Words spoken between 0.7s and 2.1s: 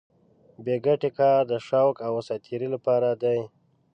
ګټې کار د شوق